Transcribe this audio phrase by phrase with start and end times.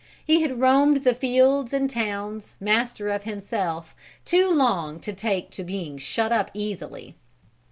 [0.25, 5.63] He had roamed the fields and towns, master of himself, too long to take to
[5.63, 7.13] being shut up easily.